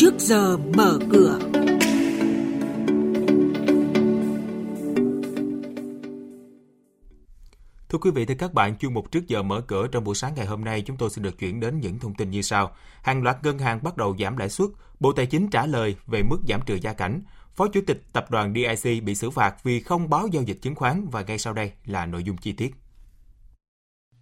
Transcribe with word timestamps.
trước 0.00 0.14
giờ 0.18 0.56
mở 0.56 0.98
cửa. 1.10 1.38
Thưa 7.88 7.98
quý 7.98 8.10
vị, 8.10 8.24
thưa 8.24 8.34
các 8.38 8.54
bạn, 8.54 8.78
chuyên 8.78 8.94
mục 8.94 9.10
trước 9.12 9.28
giờ 9.28 9.42
mở 9.42 9.60
cửa 9.60 9.86
trong 9.92 10.04
buổi 10.04 10.14
sáng 10.14 10.34
ngày 10.34 10.46
hôm 10.46 10.64
nay 10.64 10.82
chúng 10.86 10.96
tôi 10.96 11.10
xin 11.10 11.24
được 11.24 11.38
chuyển 11.38 11.60
đến 11.60 11.80
những 11.80 11.98
thông 11.98 12.14
tin 12.14 12.30
như 12.30 12.42
sau. 12.42 12.76
Hàng 13.02 13.22
loạt 13.22 13.36
ngân 13.42 13.58
hàng 13.58 13.82
bắt 13.82 13.96
đầu 13.96 14.16
giảm 14.18 14.36
lãi 14.36 14.48
suất, 14.48 14.68
Bộ 15.00 15.12
Tài 15.12 15.26
chính 15.26 15.50
trả 15.50 15.66
lời 15.66 15.96
về 16.06 16.22
mức 16.22 16.38
giảm 16.48 16.60
trừ 16.66 16.78
gia 16.82 16.92
cảnh. 16.92 17.22
Phó 17.54 17.68
Chủ 17.68 17.80
tịch 17.86 18.02
Tập 18.12 18.30
đoàn 18.30 18.54
DIC 18.54 19.04
bị 19.04 19.14
xử 19.14 19.30
phạt 19.30 19.64
vì 19.64 19.80
không 19.80 20.10
báo 20.10 20.28
giao 20.32 20.42
dịch 20.42 20.58
chứng 20.62 20.74
khoán 20.74 21.08
và 21.10 21.22
ngay 21.22 21.38
sau 21.38 21.52
đây 21.52 21.72
là 21.84 22.06
nội 22.06 22.24
dung 22.24 22.36
chi 22.36 22.52
tiết. 22.52 22.74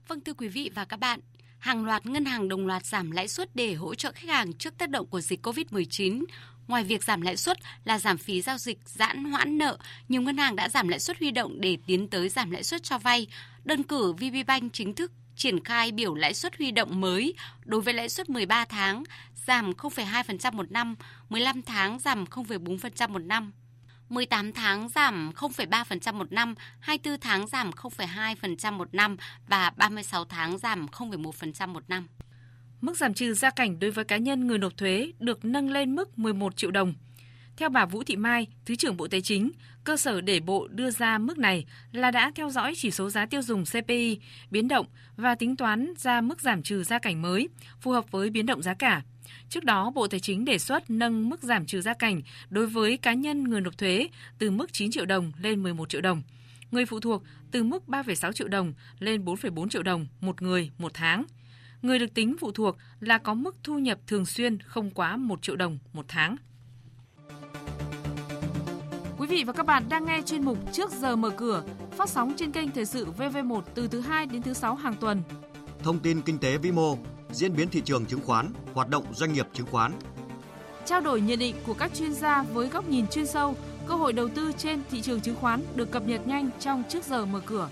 Vâng 0.09 0.21
thưa 0.21 0.35
quý 0.35 0.49
vị 0.49 0.71
và 0.75 0.85
các 0.85 1.01
bạn, 1.01 1.21
hàng 1.67 1.85
loạt 1.85 2.07
ngân 2.07 2.25
hàng 2.25 2.49
đồng 2.49 2.67
loạt 2.67 2.87
giảm 2.87 3.11
lãi 3.11 3.29
suất 3.29 3.57
để 3.57 3.75
hỗ 3.75 3.95
trợ 3.95 4.13
khách 4.15 4.29
hàng 4.29 4.53
trước 4.53 4.79
tác 4.79 4.91
động 4.91 5.07
của 5.07 5.21
dịch 5.21 5.47
COVID-19. 5.47 6.25
Ngoài 6.69 6.85
việc 6.85 7.05
giảm 7.05 7.21
lãi 7.21 7.37
suất 7.37 7.59
là 7.85 7.99
giảm 7.99 8.19
phí 8.19 8.43
giao 8.43 8.59
dịch, 8.59 8.79
giãn 8.85 9.25
hoãn 9.25 9.59
nợ, 9.59 9.79
nhiều 10.09 10.23
ngân 10.23 10.37
hàng 10.37 10.57
đã 10.57 10.69
giảm 10.69 10.89
lãi 10.89 11.01
suất 11.01 11.19
huy 11.19 11.31
động 11.31 11.61
để 11.61 11.79
tiến 11.87 12.09
tới 12.09 12.29
giảm 12.29 12.51
lãi 12.51 12.63
suất 12.63 12.83
cho 12.83 12.99
vay. 12.99 13.27
Đơn 13.65 13.83
cử 13.83 14.13
VPBank 14.13 14.73
chính 14.73 14.95
thức 14.95 15.13
triển 15.37 15.65
khai 15.65 15.93
biểu 15.93 16.15
lãi 16.15 16.35
suất 16.35 16.57
huy 16.59 16.71
động 16.71 17.01
mới 17.01 17.35
đối 17.65 17.81
với 17.81 17.95
lãi 17.95 18.09
suất 18.09 18.31
13 18.31 18.65
tháng, 18.65 19.05
giảm 19.47 19.71
0,2% 19.71 20.53
một 20.53 20.73
năm, 20.73 20.95
15 21.29 21.63
tháng 21.63 21.99
giảm 21.99 22.25
0,4% 22.25 23.09
một 23.09 23.23
năm. 23.23 23.53
18 24.09 24.53
tháng 24.53 24.89
giảm 24.89 25.33
0,3% 25.35 26.15
một 26.15 26.33
năm, 26.33 26.55
24 26.81 27.21
tháng 27.21 27.47
giảm 27.47 27.71
0,2% 27.71 28.73
một 28.73 28.95
năm 28.95 29.17
và 29.49 29.71
36 29.71 30.25
tháng 30.25 30.59
giảm 30.59 30.87
0,1% 30.87 31.69
một 31.69 31.83
năm. 31.89 32.07
Mức 32.81 32.97
giảm 32.97 33.15
trừ 33.15 33.35
gia 33.35 33.51
cảnh 33.51 33.79
đối 33.79 33.91
với 33.91 34.05
cá 34.05 34.17
nhân 34.17 34.47
người 34.47 34.59
nộp 34.59 34.77
thuế 34.77 35.13
được 35.19 35.45
nâng 35.45 35.71
lên 35.71 35.95
mức 35.95 36.19
11 36.19 36.57
triệu 36.57 36.71
đồng. 36.71 36.95
Theo 37.57 37.69
bà 37.69 37.87
Vũ 37.87 38.03
Thị 38.03 38.17
Mai, 38.17 38.47
Thứ 38.67 38.77
trưởng 38.77 38.97
Bộ 38.97 39.09
Tài 39.09 39.21
chính, 39.21 39.51
cơ 39.85 39.97
sở 39.97 40.21
để 40.21 40.41
Bộ 40.41 40.69
đưa 40.69 40.91
ra 40.91 41.19
mức 41.19 41.39
này 41.39 41.67
là 41.93 42.11
đã 42.11 42.33
theo 42.35 42.51
dõi 42.51 42.75
chỉ 42.77 42.91
số 42.91 43.11
giá 43.11 43.27
tiêu 43.27 43.43
dùng 43.43 43.65
CPI 43.65 44.21
biến 44.51 44.69
động 44.69 44.87
và 45.17 45.35
tính 45.35 45.57
toán 45.57 45.95
ra 45.97 46.21
mức 46.21 46.41
giảm 46.41 46.63
trừ 46.63 46.83
gia 46.83 46.99
cảnh 46.99 47.23
mới 47.23 47.49
phù 47.81 47.91
hợp 47.91 48.11
với 48.11 48.31
biến 48.31 48.47
động 48.47 48.63
giá 48.63 48.75
cả. 48.75 49.03
Trước 49.49 49.65
đó, 49.65 49.91
Bộ 49.91 50.07
Tài 50.07 50.21
chính 50.21 50.45
đề 50.45 50.59
xuất 50.59 50.91
nâng 50.91 51.29
mức 51.29 51.43
giảm 51.43 51.67
trừ 51.67 51.81
gia 51.81 51.95
cảnh 51.95 52.23
đối 52.51 52.67
với 52.67 52.97
cá 52.97 53.15
nhân 53.15 53.45
người 53.45 53.61
nộp 53.61 53.79
thuế 53.79 54.09
từ 54.39 54.51
mức 54.51 54.73
9 54.73 54.91
triệu 54.91 55.07
đồng 55.07 55.33
lên 55.41 55.63
11 55.63 55.89
triệu 55.89 56.01
đồng, 56.01 56.23
người 56.71 56.87
phụ 56.87 57.01
thuộc 57.01 57.23
từ 57.51 57.63
mức 57.63 57.83
3,6 57.87 58.33
triệu 58.33 58.49
đồng 58.49 58.75
lên 58.99 59.25
4,4 59.25 59.69
triệu 59.69 59.83
đồng 59.83 60.07
một 60.21 60.43
người 60.43 60.71
một 60.79 60.95
tháng. 60.95 61.25
Người 61.83 61.99
được 61.99 62.15
tính 62.15 62.37
phụ 62.41 62.53
thuộc 62.53 62.77
là 63.01 63.19
có 63.19 63.35
mức 63.35 63.57
thu 63.63 63.79
nhập 63.79 63.99
thường 64.07 64.27
xuyên 64.27 64.59
không 64.61 64.91
quá 64.91 65.17
1 65.17 65.43
triệu 65.43 65.57
đồng 65.57 65.79
một 65.93 66.05
tháng. 66.09 66.37
Quý 69.19 69.27
vị 69.27 69.45
và 69.45 69.53
các 69.53 69.67
bạn 69.67 69.89
đang 69.89 70.05
nghe 70.05 70.23
chuyên 70.27 70.45
mục 70.45 70.59
Trước 70.73 70.91
giờ 70.91 71.17
mở 71.17 71.31
cửa, 71.31 71.65
phát 71.97 72.09
sóng 72.09 72.35
trên 72.37 72.53
kênh 72.53 72.71
Thời 72.71 72.85
sự 72.85 73.07
VV1 73.19 73.61
từ 73.75 73.89
thứ 73.89 74.01
2 74.01 74.27
đến 74.27 74.43
thứ 74.43 74.55
6 74.55 74.75
hàng 74.75 74.95
tuần. 75.01 75.23
Thông 75.83 75.99
tin 75.99 76.23
kinh 76.23 76.39
tế 76.39 76.59
vĩ 76.59 76.71
mô, 76.71 76.99
diễn 77.37 77.57
biến 77.57 77.69
thị 77.69 77.83
trường 77.85 78.07
chứng 78.07 78.21
khoán, 78.27 78.53
hoạt 78.75 78.89
động 78.89 79.05
doanh 79.15 79.33
nghiệp 79.33 79.47
chứng 79.53 79.67
khoán. 79.67 79.93
Trao 80.85 81.01
đổi 81.01 81.21
nhận 81.21 81.39
định 81.39 81.55
của 81.67 81.75
các 81.75 81.95
chuyên 81.95 82.13
gia 82.13 82.43
với 82.43 82.69
góc 82.69 82.89
nhìn 82.89 83.07
chuyên 83.07 83.27
sâu, 83.27 83.55
cơ 83.87 83.95
hội 83.95 84.13
đầu 84.13 84.29
tư 84.29 84.53
trên 84.59 84.81
thị 84.91 85.01
trường 85.01 85.21
chứng 85.21 85.37
khoán 85.37 85.63
được 85.75 85.91
cập 85.91 86.07
nhật 86.07 86.27
nhanh 86.27 86.51
trong 86.61 86.83
Trước 86.89 87.05
giờ 87.05 87.27
mở 87.27 87.41
cửa. 87.47 87.69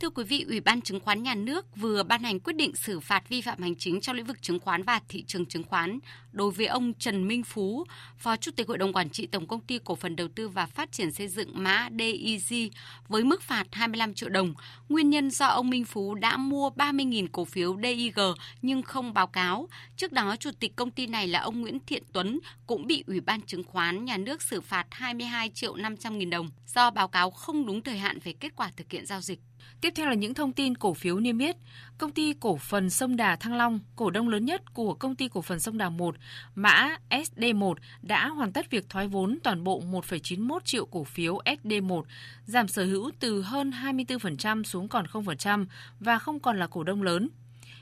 Thưa 0.00 0.10
quý 0.10 0.24
vị, 0.24 0.44
Ủy 0.48 0.60
ban 0.60 0.80
Chứng 0.80 1.00
khoán 1.00 1.22
Nhà 1.22 1.34
nước 1.34 1.76
vừa 1.76 2.02
ban 2.02 2.22
hành 2.22 2.40
quyết 2.40 2.56
định 2.56 2.76
xử 2.76 3.00
phạt 3.00 3.28
vi 3.28 3.40
phạm 3.40 3.62
hành 3.62 3.76
chính 3.76 4.00
trong 4.00 4.16
lĩnh 4.16 4.26
vực 4.26 4.42
chứng 4.42 4.58
khoán 4.58 4.82
và 4.82 5.00
thị 5.08 5.24
trường 5.26 5.46
chứng 5.46 5.62
khoán 5.62 5.98
đối 6.32 6.50
với 6.50 6.66
ông 6.66 6.94
Trần 6.94 7.28
Minh 7.28 7.44
Phú, 7.44 7.84
Phó 8.18 8.36
Chủ 8.36 8.50
tịch 8.56 8.68
Hội 8.68 8.78
đồng 8.78 8.92
Quản 8.92 9.10
trị 9.10 9.26
Tổng 9.26 9.46
Công 9.46 9.60
ty 9.60 9.78
Cổ 9.84 9.94
phần 9.94 10.16
Đầu 10.16 10.28
tư 10.34 10.48
và 10.48 10.66
Phát 10.66 10.92
triển 10.92 11.12
Xây 11.12 11.28
dựng 11.28 11.50
mã 11.54 11.88
DIG 11.98 12.68
với 13.08 13.24
mức 13.24 13.42
phạt 13.42 13.64
25 13.72 14.14
triệu 14.14 14.28
đồng. 14.28 14.54
Nguyên 14.88 15.10
nhân 15.10 15.30
do 15.30 15.46
ông 15.46 15.70
Minh 15.70 15.84
Phú 15.84 16.14
đã 16.14 16.36
mua 16.36 16.70
30.000 16.70 17.26
cổ 17.32 17.44
phiếu 17.44 17.76
DIG 17.82 18.18
nhưng 18.62 18.82
không 18.82 19.14
báo 19.14 19.26
cáo. 19.26 19.68
Trước 19.96 20.12
đó, 20.12 20.36
Chủ 20.36 20.50
tịch 20.60 20.76
công 20.76 20.90
ty 20.90 21.06
này 21.06 21.28
là 21.28 21.40
ông 21.40 21.60
Nguyễn 21.60 21.78
Thiện 21.86 22.02
Tuấn 22.12 22.40
cũng 22.66 22.86
bị 22.86 23.04
Ủy 23.06 23.20
ban 23.20 23.40
Chứng 23.42 23.64
khoán 23.64 24.04
Nhà 24.04 24.16
nước 24.16 24.42
xử 24.42 24.60
phạt 24.60 24.86
22 24.90 25.50
triệu 25.54 25.76
500 25.76 26.18
nghìn 26.18 26.30
đồng 26.30 26.50
do 26.66 26.90
báo 26.90 27.08
cáo 27.08 27.30
không 27.30 27.66
đúng 27.66 27.82
thời 27.82 27.98
hạn 27.98 28.18
về 28.24 28.32
kết 28.32 28.56
quả 28.56 28.70
thực 28.76 28.92
hiện 28.92 29.06
giao 29.06 29.20
dịch. 29.20 29.40
Tiếp 29.80 29.92
theo 29.94 30.06
là 30.06 30.14
những 30.14 30.34
thông 30.34 30.52
tin 30.52 30.74
cổ 30.74 30.94
phiếu 30.94 31.18
niêm 31.20 31.38
yết. 31.38 31.56
Công 31.98 32.12
ty 32.12 32.34
cổ 32.40 32.56
phần 32.56 32.90
Sông 32.90 33.16
Đà 33.16 33.36
Thăng 33.36 33.54
Long, 33.54 33.80
cổ 33.96 34.10
đông 34.10 34.28
lớn 34.28 34.44
nhất 34.44 34.74
của 34.74 34.94
công 34.94 35.14
ty 35.14 35.28
cổ 35.28 35.42
phần 35.42 35.60
Sông 35.60 35.78
Đà 35.78 35.88
1, 35.88 36.16
mã 36.54 36.96
SD1 37.10 37.74
đã 38.02 38.28
hoàn 38.28 38.52
tất 38.52 38.70
việc 38.70 38.88
thoái 38.88 39.08
vốn 39.08 39.38
toàn 39.42 39.64
bộ 39.64 39.80
1,91 39.80 40.58
triệu 40.64 40.86
cổ 40.86 41.04
phiếu 41.04 41.38
SD1, 41.44 42.02
giảm 42.46 42.68
sở 42.68 42.84
hữu 42.84 43.10
từ 43.20 43.42
hơn 43.42 43.70
24% 43.70 44.62
xuống 44.62 44.88
còn 44.88 45.06
0% 45.06 45.66
và 46.00 46.18
không 46.18 46.40
còn 46.40 46.58
là 46.58 46.66
cổ 46.66 46.84
đông 46.84 47.02
lớn. 47.02 47.28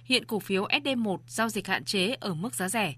Hiện 0.05 0.25
cổ 0.25 0.39
phiếu 0.39 0.65
SD1 0.65 1.19
giao 1.27 1.49
dịch 1.49 1.66
hạn 1.66 1.84
chế 1.84 2.16
ở 2.21 2.34
mức 2.34 2.55
giá 2.55 2.69
rẻ. 2.69 2.95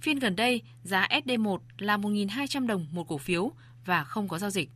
Phiên 0.00 0.18
gần 0.18 0.36
đây, 0.36 0.62
giá 0.82 1.08
SD1 1.10 1.58
là 1.78 1.96
1.200 1.96 2.66
đồng 2.66 2.86
một 2.90 3.08
cổ 3.08 3.18
phiếu 3.18 3.52
và 3.84 4.04
không 4.04 4.28
có 4.28 4.38
giao 4.38 4.50
dịch. 4.50 4.70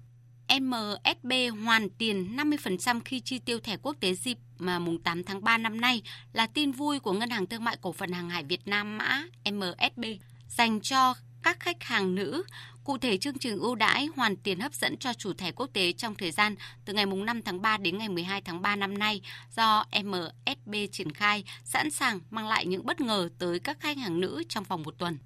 MSB 0.58 1.32
hoàn 1.64 1.90
tiền 1.90 2.36
50% 2.36 3.00
khi 3.04 3.20
chi 3.20 3.38
tiêu 3.38 3.60
thẻ 3.60 3.76
quốc 3.82 3.96
tế 4.00 4.14
dịp 4.14 4.38
mà 4.58 4.78
mùng 4.78 5.02
8 5.02 5.24
tháng 5.24 5.44
3 5.44 5.58
năm 5.58 5.80
nay 5.80 6.02
là 6.32 6.46
tin 6.46 6.72
vui 6.72 7.00
của 7.00 7.12
Ngân 7.12 7.30
hàng 7.30 7.46
Thương 7.46 7.64
mại 7.64 7.76
Cổ 7.80 7.92
phần 7.92 8.12
Hàng 8.12 8.30
hải 8.30 8.44
Việt 8.44 8.66
Nam 8.66 8.98
mã 8.98 9.22
MSB 9.52 10.04
dành 10.48 10.80
cho 10.80 11.14
các 11.42 11.60
khách 11.60 11.82
hàng 11.82 12.14
nữ. 12.14 12.44
Cụ 12.84 12.98
thể, 12.98 13.16
chương 13.16 13.38
trình 13.38 13.58
ưu 13.58 13.74
đãi 13.74 14.08
hoàn 14.16 14.36
tiền 14.36 14.60
hấp 14.60 14.74
dẫn 14.74 14.96
cho 14.96 15.12
chủ 15.12 15.32
thẻ 15.32 15.52
quốc 15.52 15.70
tế 15.72 15.92
trong 15.92 16.14
thời 16.14 16.30
gian 16.30 16.54
từ 16.84 16.92
ngày 16.92 17.06
mùng 17.06 17.24
5 17.24 17.42
tháng 17.42 17.62
3 17.62 17.76
đến 17.76 17.98
ngày 17.98 18.08
12 18.08 18.40
tháng 18.40 18.62
3 18.62 18.76
năm 18.76 18.98
nay 18.98 19.20
do 19.56 19.84
MSB 20.04 20.74
triển 20.92 21.12
khai, 21.12 21.44
sẵn 21.64 21.90
sàng 21.90 22.20
mang 22.30 22.48
lại 22.48 22.66
những 22.66 22.86
bất 22.86 23.00
ngờ 23.00 23.28
tới 23.38 23.60
các 23.60 23.80
khách 23.80 23.98
hàng 23.98 24.20
nữ 24.20 24.42
trong 24.48 24.64
vòng 24.64 24.82
một 24.82 24.94
tuần. 24.98 25.18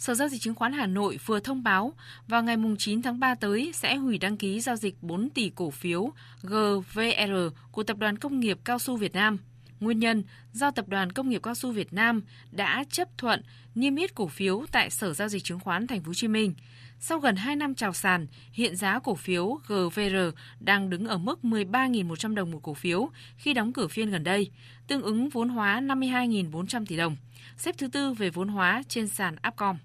Sở 0.00 0.14
Giao 0.14 0.28
dịch 0.28 0.40
Chứng 0.40 0.54
khoán 0.54 0.72
Hà 0.72 0.86
Nội 0.86 1.18
vừa 1.26 1.40
thông 1.40 1.62
báo 1.62 1.92
vào 2.28 2.42
ngày 2.42 2.56
9 2.78 3.02
tháng 3.02 3.20
3 3.20 3.34
tới 3.34 3.72
sẽ 3.74 3.96
hủy 3.96 4.18
đăng 4.18 4.36
ký 4.36 4.60
giao 4.60 4.76
dịch 4.76 5.02
4 5.02 5.30
tỷ 5.30 5.50
cổ 5.54 5.70
phiếu 5.70 6.12
GVR 6.42 7.32
của 7.72 7.82
Tập 7.82 7.96
đoàn 7.98 8.18
Công 8.18 8.40
nghiệp 8.40 8.58
Cao 8.64 8.78
su 8.78 8.96
Việt 8.96 9.14
Nam. 9.14 9.38
Nguyên 9.80 9.98
nhân 9.98 10.22
do 10.52 10.70
Tập 10.70 10.88
đoàn 10.88 11.12
Công 11.12 11.28
nghiệp 11.28 11.42
Cao 11.42 11.54
su 11.54 11.72
Việt 11.72 11.92
Nam 11.92 12.22
đã 12.50 12.84
chấp 12.90 13.08
thuận 13.18 13.42
niêm 13.74 13.96
yết 13.96 14.14
cổ 14.14 14.26
phiếu 14.26 14.64
tại 14.72 14.90
Sở 14.90 15.12
Giao 15.12 15.28
dịch 15.28 15.44
Chứng 15.44 15.60
khoán 15.60 15.86
Thành 15.86 16.02
phố 16.02 16.08
Hồ 16.08 16.14
Chí 16.14 16.28
Minh. 16.28 16.54
Sau 17.00 17.18
gần 17.18 17.36
2 17.36 17.56
năm 17.56 17.74
chào 17.74 17.92
sàn, 17.92 18.26
hiện 18.52 18.76
giá 18.76 18.98
cổ 18.98 19.14
phiếu 19.14 19.58
GVR 19.68 20.16
đang 20.60 20.90
đứng 20.90 21.06
ở 21.06 21.18
mức 21.18 21.38
13.100 21.42 22.34
đồng 22.34 22.50
một 22.50 22.60
cổ 22.62 22.74
phiếu 22.74 23.10
khi 23.36 23.54
đóng 23.54 23.72
cửa 23.72 23.86
phiên 23.86 24.10
gần 24.10 24.24
đây, 24.24 24.50
tương 24.86 25.02
ứng 25.02 25.28
vốn 25.28 25.48
hóa 25.48 25.80
52.400 25.80 26.86
tỷ 26.86 26.96
đồng, 26.96 27.16
xếp 27.56 27.74
thứ 27.78 27.88
tư 27.88 28.12
về 28.12 28.30
vốn 28.30 28.48
hóa 28.48 28.82
trên 28.88 29.08
sàn 29.08 29.36
Upcom. 29.48 29.76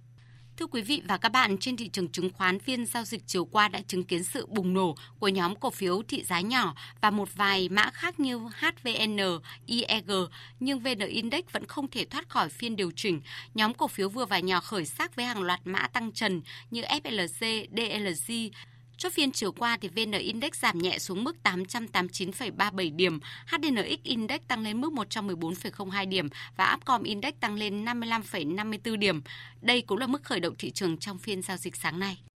Thưa 0.57 0.67
quý 0.67 0.81
vị 0.81 1.01
và 1.07 1.17
các 1.17 1.29
bạn, 1.29 1.57
trên 1.57 1.77
thị 1.77 1.89
trường 1.89 2.09
chứng 2.09 2.29
khoán 2.29 2.59
phiên 2.59 2.85
giao 2.85 3.03
dịch 3.03 3.21
chiều 3.27 3.45
qua 3.45 3.67
đã 3.67 3.81
chứng 3.87 4.03
kiến 4.03 4.23
sự 4.23 4.45
bùng 4.45 4.73
nổ 4.73 4.95
của 5.19 5.27
nhóm 5.27 5.55
cổ 5.55 5.69
phiếu 5.69 6.01
thị 6.07 6.23
giá 6.23 6.41
nhỏ 6.41 6.75
và 7.01 7.09
một 7.09 7.29
vài 7.35 7.69
mã 7.69 7.89
khác 7.93 8.19
như 8.19 8.37
HVN, 8.37 9.17
IEG, 9.65 10.11
nhưng 10.59 10.79
VN 10.79 10.99
Index 10.99 11.43
vẫn 11.51 11.65
không 11.65 11.87
thể 11.87 12.05
thoát 12.05 12.29
khỏi 12.29 12.49
phiên 12.49 12.75
điều 12.75 12.91
chỉnh. 12.95 13.21
Nhóm 13.53 13.73
cổ 13.73 13.87
phiếu 13.87 14.09
vừa 14.09 14.25
và 14.25 14.39
nhỏ 14.39 14.59
khởi 14.59 14.85
sắc 14.85 15.15
với 15.15 15.25
hàng 15.25 15.41
loạt 15.41 15.59
mã 15.65 15.87
tăng 15.87 16.11
trần 16.11 16.41
như 16.71 16.81
FLC, 16.81 17.67
DLG, 17.71 18.33
Chốt 18.97 19.13
phiên 19.13 19.31
chiều 19.31 19.51
qua 19.51 19.77
thì 19.81 19.87
VN 19.87 20.11
Index 20.11 20.53
giảm 20.53 20.77
nhẹ 20.77 20.99
xuống 20.99 21.23
mức 21.23 21.37
889,37 21.43 22.95
điểm, 22.95 23.19
HNX 23.47 24.03
Index 24.03 24.41
tăng 24.47 24.63
lên 24.63 24.81
mức 24.81 24.93
114,02 24.93 26.09
điểm 26.09 26.29
và 26.57 26.73
Upcom 26.77 27.03
Index 27.03 27.33
tăng 27.39 27.55
lên 27.55 27.85
55,54 27.85 28.97
điểm. 28.97 29.21
Đây 29.61 29.81
cũng 29.81 29.97
là 29.97 30.07
mức 30.07 30.23
khởi 30.23 30.39
động 30.39 30.55
thị 30.59 30.71
trường 30.71 30.97
trong 30.97 31.19
phiên 31.19 31.41
giao 31.41 31.57
dịch 31.57 31.75
sáng 31.75 31.99
nay. 31.99 32.17